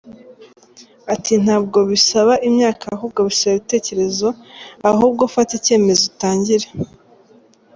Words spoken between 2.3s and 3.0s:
imyaka